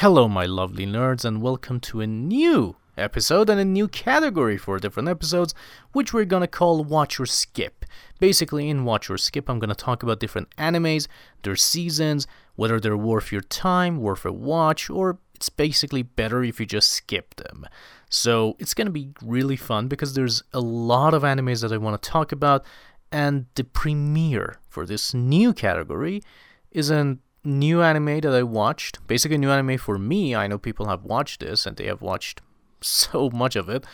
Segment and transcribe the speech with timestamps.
[0.00, 4.78] Hello, my lovely nerds, and welcome to a new episode and a new category for
[4.78, 5.54] different episodes,
[5.92, 7.84] which we're gonna call Watch or Skip.
[8.18, 11.06] Basically, in Watch or Skip, I'm gonna talk about different animes,
[11.42, 12.26] their seasons,
[12.56, 16.88] whether they're worth your time, worth a watch, or it's basically better if you just
[16.92, 17.66] skip them.
[18.08, 21.98] So it's gonna be really fun because there's a lot of animes that I wanna
[21.98, 22.64] talk about,
[23.12, 26.22] and the premiere for this new category
[26.70, 29.06] is a new anime that I watched.
[29.06, 30.34] Basically, new anime for me.
[30.34, 32.40] I know people have watched this and they have watched
[32.80, 33.84] so much of it.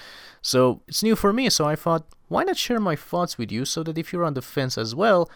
[0.42, 1.50] So it's new for me.
[1.50, 4.34] So I thought, why not share my thoughts with you so that if you're on
[4.34, 5.30] the fence as well,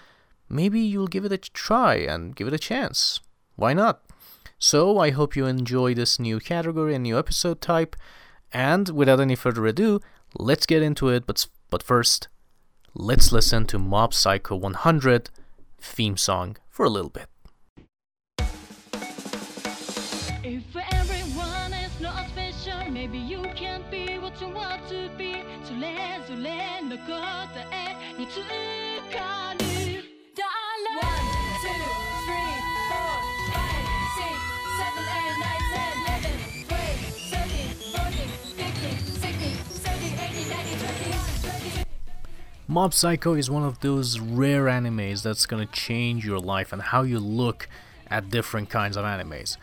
[0.48, 3.20] maybe you'll give it a try and give it a chance.
[3.56, 4.02] Why not?
[4.58, 7.96] So I hope you enjoy this new category and new episode type.
[8.52, 10.00] And without any further ado,
[10.38, 11.26] let's get into it.
[11.26, 12.28] But but first,
[12.94, 15.30] let's listen to Mob Psycho 100
[15.80, 17.29] theme song for a little bit.
[20.52, 25.30] If everyone is not special, maybe you can be what you want to be.
[43.00, 47.18] Psycho is one of those rare animes that's gonna change your life and how you
[47.18, 47.66] look
[48.10, 49.56] at different kinds of animes.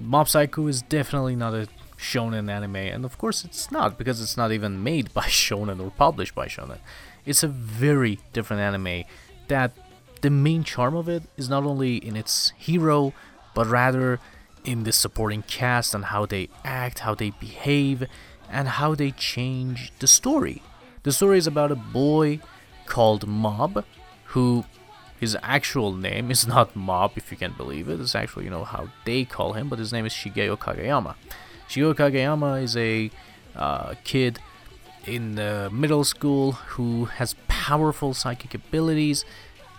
[0.00, 4.36] Mob Psycho is definitely not a shonen anime, and of course it's not because it's
[4.36, 6.78] not even made by shonen or published by shonen.
[7.24, 9.04] It's a very different anime
[9.48, 9.72] that
[10.20, 13.12] the main charm of it is not only in its hero,
[13.54, 14.20] but rather
[14.64, 18.06] in the supporting cast and how they act, how they behave,
[18.50, 20.62] and how they change the story.
[21.02, 22.40] The story is about a boy
[22.86, 23.84] called Mob
[24.28, 24.64] who
[25.24, 27.98] his actual name is not Mob, if you can believe it.
[27.98, 31.14] It's actually, you know, how they call him, but his name is Shigeo Kageyama.
[31.70, 33.10] Shigeo Kageyama is a
[33.56, 34.38] uh, kid
[35.06, 39.24] in uh, middle school who has powerful psychic abilities,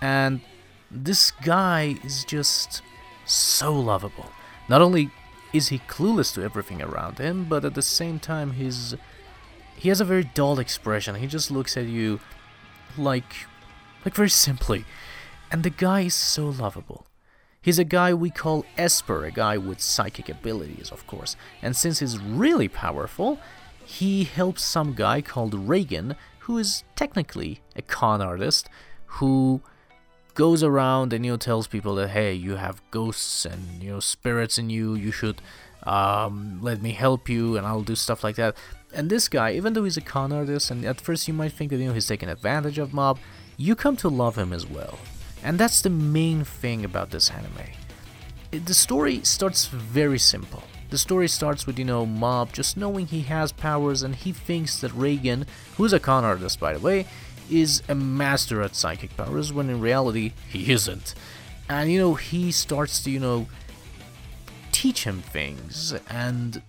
[0.02, 0.42] and
[0.90, 2.82] this guy is just
[3.26, 4.30] so lovable.
[4.68, 5.12] Not only
[5.54, 8.96] is he clueless to everything around him, but at the same time, he's
[9.78, 11.16] he has a very dull expression.
[11.16, 12.20] He just looks at you
[12.98, 13.32] like
[14.04, 14.86] like very simply.
[15.52, 17.06] And the guy is so lovable.
[17.62, 21.36] He's a guy we call Esper, a guy with psychic abilities, of course.
[21.62, 23.40] And since he's really powerful,
[23.84, 28.70] he helps some guy called Reigen, who is technically a con artist,
[29.06, 29.62] who
[30.36, 34.00] goes around and you know tells people that hey, you have ghosts and you know
[34.00, 34.94] spirits in you.
[34.94, 35.42] You should
[35.84, 38.56] um, let me help you, and I'll do stuff like that.
[38.94, 41.72] And this guy, even though he's a con artist, and at first you might think
[41.72, 43.18] that you know he's taking advantage of Mob,
[43.58, 45.00] you come to love him as well.
[45.46, 47.70] And that's the main thing about this anime.
[48.50, 50.64] The story starts very simple.
[50.90, 54.82] The story starts with, you know, Mob just knowing he has powers and he thinks
[54.82, 55.46] that Reigen,
[55.78, 57.06] who's a con artist by the way,
[57.48, 61.14] is a master at psychic powers when in reality he isn't.
[61.70, 63.46] And, you know, he starts to, you know,
[64.72, 66.60] teach him things and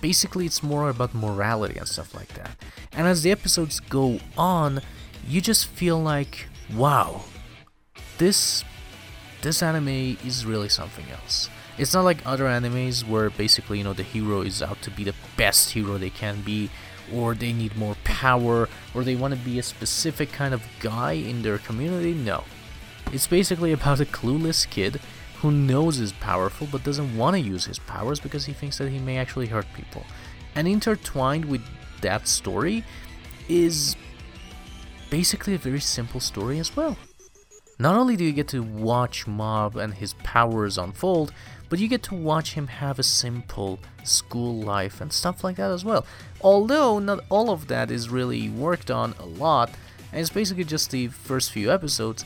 [0.00, 2.52] basically it's more about morality and stuff like that.
[2.92, 4.80] And as the episodes go on,
[5.26, 7.24] you just feel like, wow,
[8.18, 8.64] this
[9.42, 11.48] this anime is really something else.
[11.78, 15.04] It's not like other animes where basically, you know, the hero is out to be
[15.04, 16.70] the best hero they can be,
[17.12, 21.12] or they need more power, or they want to be a specific kind of guy
[21.12, 22.14] in their community.
[22.14, 22.44] No.
[23.12, 25.00] It's basically about a clueless kid
[25.36, 28.88] who knows is powerful but doesn't want to use his powers because he thinks that
[28.88, 30.04] he may actually hurt people.
[30.54, 31.62] And intertwined with
[32.00, 32.84] that story
[33.48, 33.96] is
[35.10, 36.96] basically a very simple story as well.
[37.78, 41.32] Not only do you get to watch Mob and his powers unfold,
[41.68, 45.70] but you get to watch him have a simple school life and stuff like that
[45.70, 46.06] as well.
[46.40, 49.70] Although not all of that is really worked on a lot,
[50.12, 52.24] and it's basically just the first few episodes,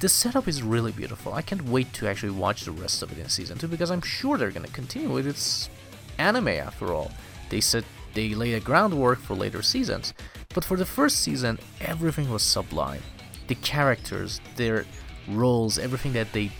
[0.00, 1.32] the setup is really beautiful.
[1.32, 4.02] I can't wait to actually watch the rest of it in season 2 because I'm
[4.02, 5.70] sure they're going to continue with its
[6.18, 7.10] anime after all.
[7.48, 7.84] They said
[8.14, 10.14] they laid a groundwork for later seasons.
[10.54, 13.02] But for the first season, everything was sublime.
[13.46, 14.86] The characters, their
[15.28, 16.50] roles, everything that they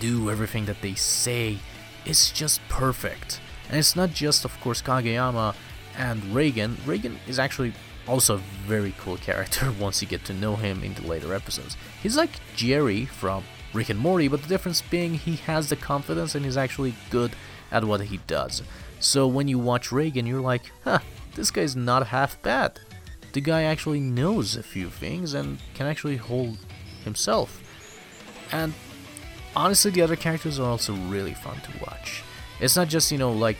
[0.00, 1.58] do, everything that they say
[2.04, 3.40] is just perfect.
[3.68, 5.54] And it's not just, of course, Kageyama
[5.96, 6.74] and Reigen.
[6.84, 7.72] Reigen is actually
[8.06, 11.76] also a very cool character once you get to know him in the later episodes.
[12.02, 16.34] He's like Jerry from Rick and Morty, but the difference being he has the confidence
[16.34, 17.32] and he's actually good
[17.70, 18.62] at what he does.
[19.00, 21.00] So when you watch Reigen, you're like, huh,
[21.34, 22.78] this guy's not half bad.
[23.32, 26.58] The guy actually knows a few things and can actually hold
[27.04, 27.60] himself.
[28.52, 28.74] And
[29.56, 32.22] honestly, the other characters are also really fun to watch.
[32.60, 33.58] It's not just, you know, like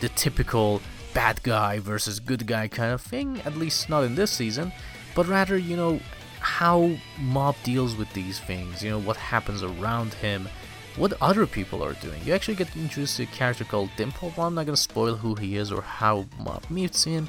[0.00, 0.80] the typical
[1.12, 4.72] bad guy versus good guy kind of thing, at least not in this season,
[5.14, 6.00] but rather, you know,
[6.40, 10.48] how Mob deals with these things, you know, what happens around him,
[10.96, 12.20] what other people are doing.
[12.24, 14.32] You actually get introduced to a character called Dimple.
[14.36, 17.28] Well, I'm not gonna spoil who he is or how Mob meets him,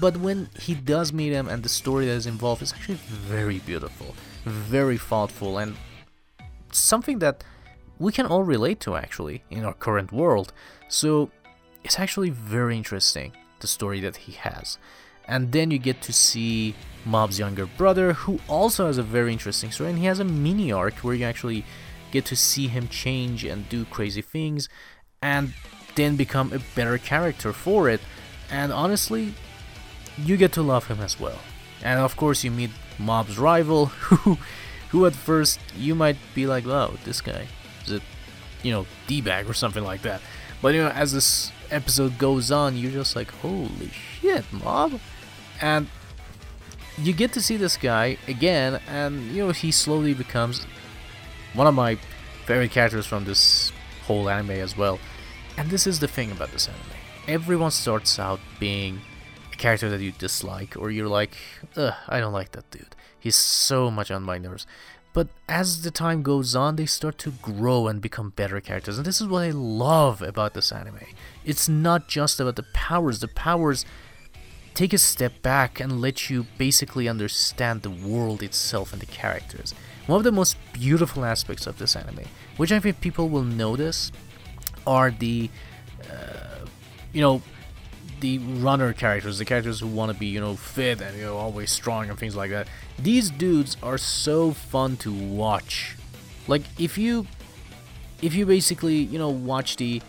[0.00, 3.58] but when he does meet him and the story that is involved is actually very
[3.58, 4.14] beautiful,
[4.44, 5.76] very thoughtful, and
[6.72, 7.44] something that
[7.98, 10.52] we can all relate to actually in our current world.
[10.88, 11.30] So
[11.84, 14.78] it's actually very interesting the story that he has.
[15.28, 16.74] And then you get to see
[17.04, 20.72] Mob's younger brother, who also has a very interesting story, and he has a mini
[20.72, 21.64] arc where you actually
[22.10, 24.68] get to see him change and do crazy things,
[25.22, 25.52] and
[25.94, 28.00] then become a better character for it.
[28.50, 29.34] And honestly,
[30.18, 31.38] you get to love him as well.
[31.82, 34.38] And of course, you meet Mob's rival, who,
[34.90, 37.46] who at first you might be like, "Wow, this guy
[37.84, 38.00] is a,
[38.62, 40.20] you know, d-bag or something like that."
[40.60, 45.00] But you know, as this episode goes on, you're just like, "Holy shit, Mob!"
[45.60, 45.88] And
[46.98, 50.66] you get to see this guy again, and you know, he slowly becomes
[51.54, 51.96] one of my
[52.46, 53.72] favorite characters from this
[54.06, 54.98] whole anime as well.
[55.56, 56.80] And this is the thing about this anime.
[57.28, 59.00] Everyone starts out being
[59.60, 61.36] character that you dislike, or you're like,
[61.76, 62.96] ugh, I don't like that dude.
[63.18, 64.66] He's so much on my nerves.
[65.12, 68.96] But as the time goes on, they start to grow and become better characters.
[68.96, 71.00] And this is what I love about this anime.
[71.44, 73.20] It's not just about the powers.
[73.20, 73.84] The powers
[74.72, 79.74] take a step back and let you basically understand the world itself and the characters.
[80.06, 82.24] One of the most beautiful aspects of this anime,
[82.56, 84.12] which I think people will notice,
[84.86, 85.50] are the,
[86.10, 86.64] uh,
[87.12, 87.42] you know,
[88.20, 91.36] the runner characters, the characters who want to be, you know, fit and you know
[91.36, 92.68] always strong and things like that.
[92.98, 95.96] These dudes are so fun to watch.
[96.46, 97.26] Like if you,
[98.22, 100.02] if you basically, you know, watch the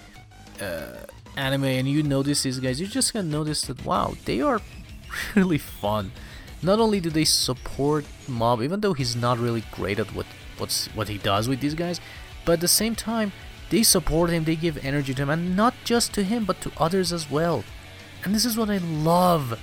[0.62, 0.94] uh,
[1.36, 4.62] anime and you notice these guys, you're just gonna notice that wow, they are
[5.36, 6.12] really fun.
[6.62, 10.26] Not only do they support Mob, even though he's not really great at what
[10.58, 12.00] what's what he does with these guys,
[12.46, 13.32] but at the same time,
[13.72, 16.72] they support him, they give energy to him, and not just to him, but to
[16.78, 17.64] others as well.
[18.24, 19.60] And this is what I love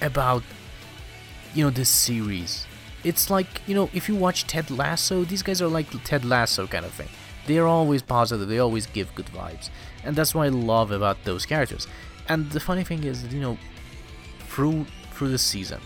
[0.00, 0.42] about
[1.54, 2.66] you know this series.
[3.04, 6.66] It's like, you know, if you watch Ted Lasso, these guys are like Ted Lasso
[6.66, 7.08] kind of thing.
[7.46, 9.70] They're always positive, they always give good vibes.
[10.04, 11.88] And that's what I love about those characters.
[12.28, 13.58] And the funny thing is, you know,
[14.48, 15.80] through through the season,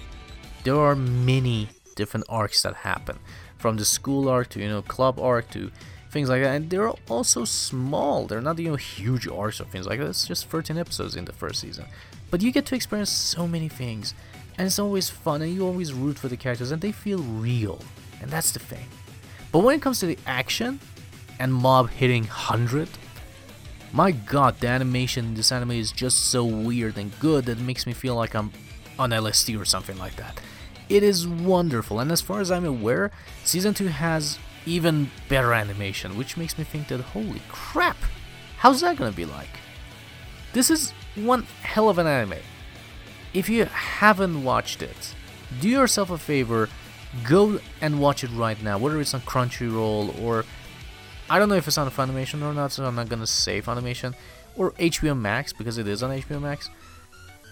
[0.64, 3.18] there are many different arcs that happen.
[3.58, 5.70] From the school arc to, you know, club arc to
[6.16, 6.56] things like that.
[6.56, 8.26] And they're also small.
[8.26, 10.08] They're not, you know, huge arcs or things like that.
[10.08, 11.84] It's just 13 episodes in the first season.
[12.30, 14.14] But you get to experience so many things.
[14.56, 17.80] And it's always fun and you always root for the characters and they feel real.
[18.22, 18.86] And that's the thing.
[19.52, 20.80] But when it comes to the action
[21.38, 22.88] and mob hitting 100,
[23.92, 27.62] my god, the animation in this anime is just so weird and good that it
[27.62, 28.50] makes me feel like I'm
[28.98, 30.40] on LSD or something like that.
[30.88, 33.10] It is wonderful, and as far as I'm aware,
[33.44, 37.96] Season 2 has even better animation, which makes me think that holy crap,
[38.58, 39.60] how's that gonna be like?
[40.52, 42.38] This is one hell of an anime.
[43.32, 45.14] If you haven't watched it,
[45.60, 46.68] do yourself a favor,
[47.24, 50.44] go and watch it right now, whether it's on Crunchyroll or
[51.28, 54.14] I don't know if it's on Funimation or not, so I'm not gonna say Funimation
[54.56, 56.70] or HBO Max because it is on HBO Max.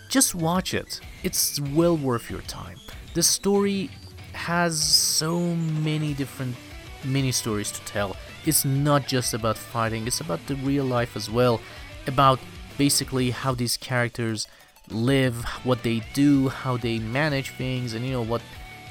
[0.08, 1.00] Just watch it.
[1.22, 2.78] It's well worth your time.
[3.14, 3.90] The story
[4.32, 6.56] has so many different
[7.04, 8.16] mini stories to tell.
[8.44, 11.60] It's not just about fighting, it's about the real life as well.
[12.06, 12.38] About
[12.76, 14.46] basically how these characters
[14.90, 18.42] live, what they do, how they manage things, and you know what,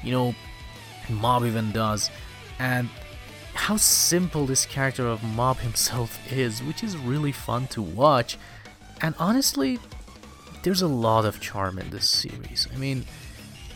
[0.02, 0.34] you know,
[1.08, 2.10] Mob even does.
[2.58, 2.88] And
[3.54, 8.38] how simple this character of Mob himself is, which is really fun to watch.
[9.00, 9.78] And honestly,
[10.62, 12.66] there's a lot of charm in this series.
[12.72, 13.04] I mean,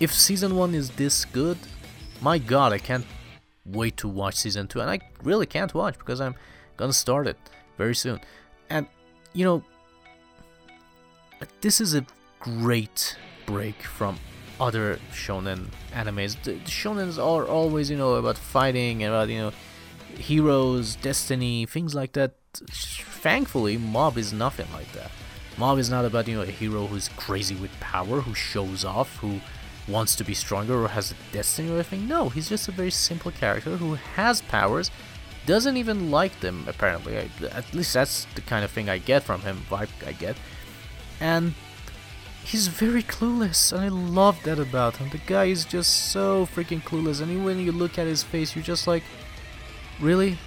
[0.01, 1.59] if season 1 is this good,
[2.21, 3.07] my god, I can't
[3.73, 4.81] wait to watch season 2.
[4.81, 6.35] And I really can't watch because I'm
[6.77, 7.39] gonna start it
[7.77, 8.21] very soon.
[8.71, 8.87] And,
[9.33, 9.63] you know,
[11.61, 12.05] this is a
[12.41, 14.19] great break from
[14.61, 16.41] other shonen animes.
[16.43, 19.53] The shonens are always, you know, about fighting and about, you know,
[20.17, 22.35] heroes, destiny, things like that.
[22.55, 25.11] Thankfully, Mob is nothing like that.
[25.57, 29.17] Mob is not about, you know, a hero who's crazy with power, who shows off,
[29.19, 29.41] who
[29.89, 32.07] wants to be stronger or has a destiny or anything.
[32.07, 34.91] No, he's just a very simple character who has powers,
[35.47, 37.17] doesn't even like them, apparently.
[37.19, 40.37] I, at least that's the kind of thing I get from him, vibe I get.
[41.21, 41.55] And
[42.45, 45.11] he's very clueless, and I love that about him.
[45.11, 48.65] The guy is just so freaking clueless, and when you look at his face, you're
[48.65, 49.03] just like,
[50.01, 50.39] really?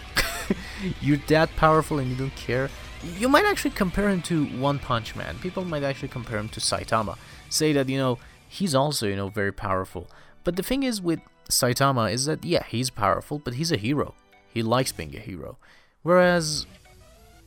[1.02, 2.70] you're that powerful and you don't care.
[3.18, 5.38] You might actually compare him to One Punch Man.
[5.40, 7.18] People might actually compare him to Saitama.
[7.50, 8.20] Say that, you know,
[8.52, 10.10] he's also, you know, very powerful.
[10.44, 14.14] But the thing is with Saitama is that, yeah, he's powerful, but he's a hero.
[14.54, 15.58] He likes being a hero.
[16.04, 16.66] Whereas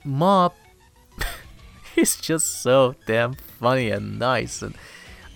[0.03, 0.55] Mob,
[1.95, 4.63] he's just so damn funny and nice.
[4.63, 4.77] And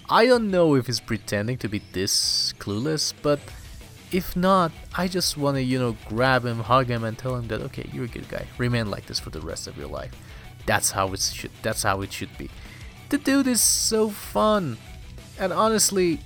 [0.09, 3.39] I don't know if he's pretending to be this clueless, but
[4.11, 7.49] if not, I just want to, you know, grab him, hug him, and tell him
[7.49, 8.47] that okay, you're a good guy.
[8.57, 10.13] Remain like this for the rest of your life.
[10.65, 11.51] That's how it should.
[11.61, 12.49] That's how it should be.
[13.11, 14.79] The dude is so fun,
[15.39, 16.21] and honestly,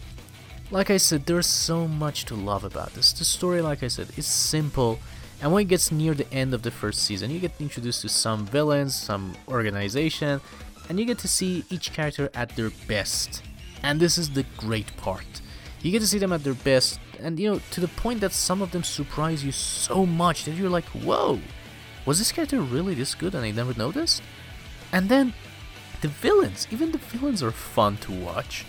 [0.71, 3.13] like I said, there's so much to love about this.
[3.13, 4.99] The story, like I said, is simple.
[5.41, 8.09] And when it gets near the end of the first season, you get introduced to
[8.09, 10.41] some villains, some organization,
[10.89, 13.43] and you get to see each character at their best.
[13.83, 15.43] And this is the great part.
[15.83, 18.33] You get to see them at their best, and you know, to the point that
[18.33, 21.41] some of them surprise you so much that you're like, whoa,
[22.07, 24.23] was this character really this good and I never noticed?
[24.93, 25.35] And then
[26.01, 28.65] the villains, even the villains are fun to watch.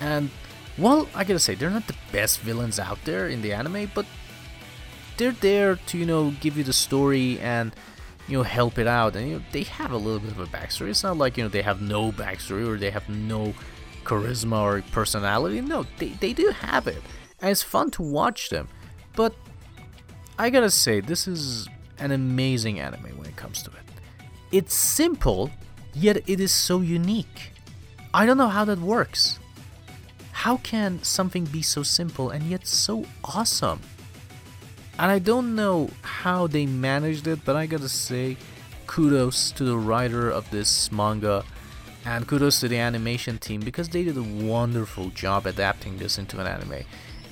[0.00, 0.30] And
[0.78, 4.04] well, I gotta say, they're not the best villains out there in the anime, but
[5.16, 7.74] they're there to, you know, give you the story and,
[8.28, 9.16] you know, help it out.
[9.16, 10.90] And, you know, they have a little bit of a backstory.
[10.90, 13.54] It's not like, you know, they have no backstory or they have no
[14.04, 15.60] charisma or personality.
[15.62, 17.02] No, they, they do have it.
[17.40, 18.68] And it's fun to watch them.
[19.14, 19.34] But
[20.38, 23.76] I gotta say, this is an amazing anime when it comes to it.
[24.52, 25.50] It's simple,
[25.94, 27.52] yet it is so unique.
[28.12, 29.38] I don't know how that works.
[30.46, 33.80] How can something be so simple and yet so awesome?
[34.96, 38.36] And I don't know how they managed it, but I gotta say,
[38.86, 41.44] kudos to the writer of this manga
[42.04, 46.38] and kudos to the animation team because they did a wonderful job adapting this into
[46.38, 46.84] an anime.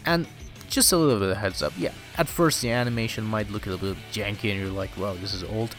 [0.05, 0.27] And
[0.69, 3.71] just a little bit of heads up, yeah, at first the animation might look a
[3.71, 5.77] little bit janky and you're like, wow, this is old,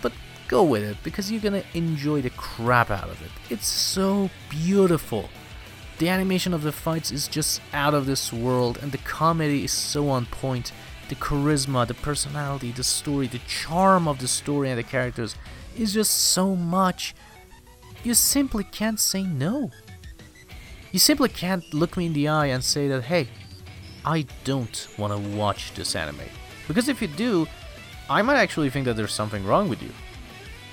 [0.00, 0.14] but
[0.48, 3.30] go with it because you're gonna enjoy the crap out of it.
[3.50, 5.28] It's so beautiful.
[5.98, 9.72] The animation of the fights is just out of this world, and the comedy is
[9.72, 10.72] so on point.
[11.08, 15.34] The charisma, the personality, the story, the charm of the story and the characters
[15.76, 17.14] is just so much.
[18.04, 19.70] You simply can't say no.
[20.92, 23.28] You simply can't look me in the eye and say that, hey,
[24.04, 26.20] I don't want to watch this anime.
[26.68, 27.46] Because if you do,
[28.08, 29.90] I might actually think that there's something wrong with you.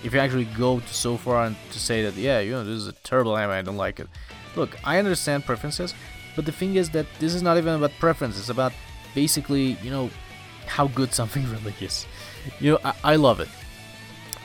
[0.03, 2.88] If you actually go so far and to say that, yeah, you know, this is
[2.88, 4.08] a terrible anime, I don't like it.
[4.55, 5.93] Look, I understand preferences,
[6.35, 8.38] but the thing is that this is not even about preference.
[8.39, 8.74] It's about
[9.13, 10.09] basically, you know,
[10.65, 12.05] how good something really is.
[12.59, 13.50] You know, I, I love it.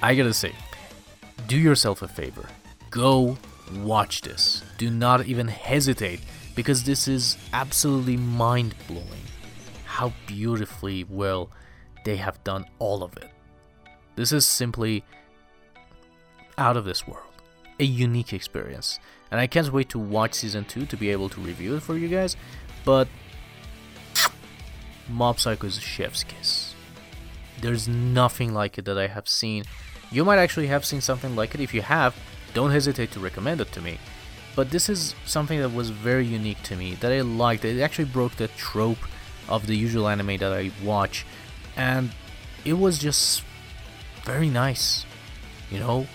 [0.03, 0.53] I gotta say,
[1.47, 2.47] do yourself a favor.
[2.91, 3.37] Go
[3.77, 4.63] watch this.
[4.79, 6.21] Do not even hesitate
[6.55, 9.25] because this is absolutely mind blowing
[9.85, 11.51] how beautifully well
[12.05, 13.31] they have done all of it.
[14.17, 15.05] This is simply
[16.57, 17.30] out of this world.
[17.81, 19.01] A unique experience.
[19.31, 21.97] And I can't wait to watch season 2 to be able to review it for
[21.97, 22.37] you guys.
[22.85, 23.09] But
[25.09, 26.75] Mob Psycho is a chef's kiss.
[27.61, 29.65] There's nothing like it that I have seen.
[30.13, 31.61] You might actually have seen something like it.
[31.61, 32.15] If you have,
[32.55, 33.99] don't hesitate to recommend it to me.
[34.55, 37.65] But this is something that was very unique to me, that I liked.
[37.65, 38.99] It actually broke the trope
[39.49, 41.25] of the usual anime that I watch.
[41.77, 42.11] And
[42.65, 43.43] it was just
[44.25, 45.07] very nice.
[45.71, 46.07] You know?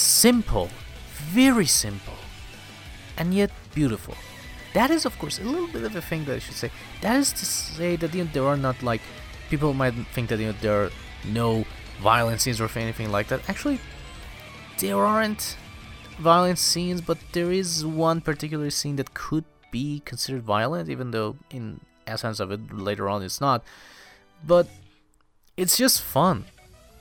[0.00, 0.70] Simple.
[1.12, 2.14] Very simple.
[3.18, 4.14] And yet beautiful.
[4.72, 6.70] That is, of course, a little bit of a thing that I should say.
[7.02, 9.02] That is to say that you know, there are not like
[9.50, 10.90] people might think that you know there are
[11.28, 11.64] no
[12.00, 13.46] violent scenes or anything like that.
[13.48, 13.78] Actually,
[14.78, 15.56] there aren't
[16.18, 21.36] violent scenes, but there is one particular scene that could be considered violent, even though
[21.50, 23.62] in essence of it later on it's not.
[24.46, 24.66] But
[25.58, 26.46] it's just fun.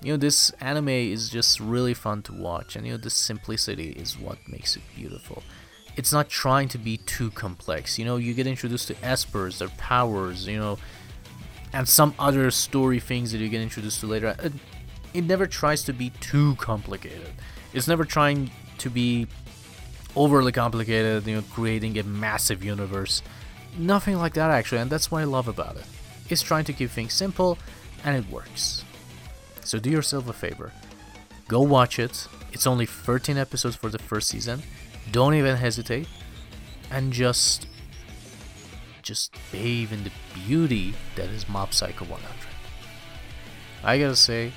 [0.02, 3.92] You know, this anime is just really fun to watch, and you know, the simplicity
[3.92, 5.44] is what makes it beautiful
[6.00, 8.00] it's not trying to be too complex.
[8.00, 10.78] You know, you get introduced to espers, their powers, you know,
[11.74, 14.34] and some other story things that you get introduced to later.
[14.42, 14.54] It,
[15.14, 17.32] it never tries to be too complicated.
[17.74, 19.28] It's never trying to be
[20.16, 23.22] overly complicated, you know, creating a massive universe.
[23.78, 25.86] Nothing like that actually, and that's what I love about it.
[26.30, 27.58] It's trying to keep things simple,
[28.06, 28.86] and it works.
[29.70, 30.72] So do yourself a favor.
[31.48, 32.28] Go watch it.
[32.52, 34.64] It's only 13 episodes for the first season
[35.12, 36.08] don't even hesitate
[36.92, 37.68] and just
[39.04, 42.32] just bathe in the beauty that is Mob Psycho 100.
[43.84, 44.54] I gotta say,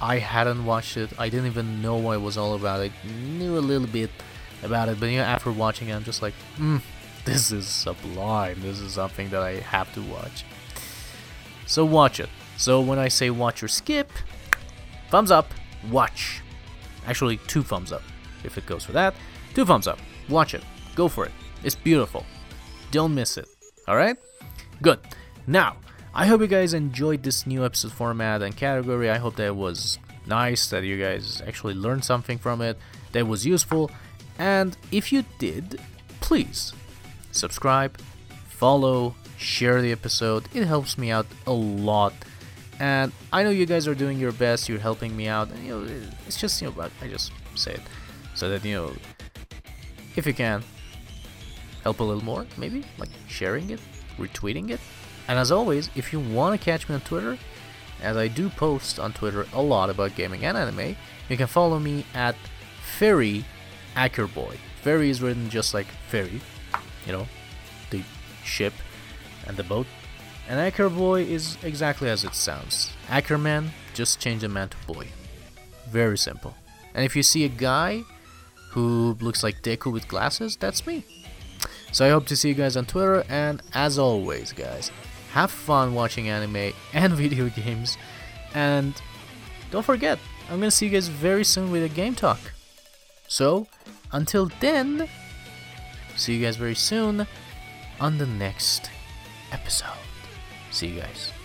[0.00, 1.10] I hadn't watched it.
[1.20, 2.80] I didn't even know what it was all about.
[2.80, 4.10] I knew a little bit
[4.64, 6.80] about it, but you know, after watching it, I'm just like, mm,
[7.24, 8.60] this is sublime.
[8.60, 10.44] This is something that I have to watch.
[11.66, 12.28] So watch it.
[12.56, 14.10] So when I say watch or skip,
[15.12, 15.52] thumbs up,
[15.90, 16.40] watch.
[17.06, 18.02] Actually, two thumbs up
[18.44, 19.14] if it goes for that.
[19.54, 19.98] Two thumbs up.
[20.30, 20.62] Watch it.
[20.94, 21.32] Go for it.
[21.62, 22.24] It's beautiful.
[22.92, 23.46] Don't miss it.
[23.86, 24.16] Alright?
[24.80, 25.00] Good.
[25.46, 25.76] Now,
[26.14, 29.10] I hope you guys enjoyed this new episode format and category.
[29.10, 32.78] I hope that it was nice, that you guys actually learned something from it,
[33.12, 33.90] that was useful.
[34.38, 35.78] And if you did,
[36.20, 36.72] please
[37.32, 37.98] subscribe,
[38.48, 40.48] follow, share the episode.
[40.54, 42.14] It helps me out a lot.
[42.82, 44.68] And I know you guys are doing your best.
[44.68, 45.48] You're helping me out.
[45.52, 45.94] And, you know,
[46.26, 47.80] it's just you know, but I just say it
[48.34, 48.92] so that you know,
[50.16, 50.64] if you can,
[51.84, 52.44] help a little more.
[52.56, 53.78] Maybe like sharing it,
[54.18, 54.80] retweeting it.
[55.28, 57.38] And as always, if you want to catch me on Twitter,
[58.02, 60.96] as I do post on Twitter a lot about gaming and anime,
[61.28, 62.34] you can follow me at
[62.98, 63.44] Ferry
[63.94, 64.56] Ackerboy.
[64.82, 66.40] Ferry is written just like fairy,
[67.06, 67.28] you know,
[67.90, 68.02] the
[68.42, 68.74] ship
[69.46, 69.86] and the boat.
[70.48, 72.92] And Ackerboy is exactly as it sounds.
[73.08, 75.08] Ackerman, just change the man to boy.
[75.88, 76.54] Very simple.
[76.94, 78.02] And if you see a guy
[78.70, 81.04] who looks like Deku with glasses, that's me.
[81.92, 84.90] So I hope to see you guys on Twitter, and as always, guys,
[85.32, 87.98] have fun watching anime and video games,
[88.54, 88.94] and
[89.70, 90.18] don't forget,
[90.50, 92.40] I'm gonna see you guys very soon with a game talk.
[93.28, 93.66] So,
[94.10, 95.08] until then,
[96.16, 97.26] see you guys very soon
[98.00, 98.90] on the next
[99.52, 100.01] episode.
[100.72, 101.41] See you guys.